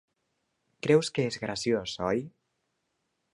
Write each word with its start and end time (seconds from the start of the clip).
Creus 0.87 1.11
que 1.17 1.25
és 1.33 1.37
graciós, 1.43 1.95
oi? 2.09 2.25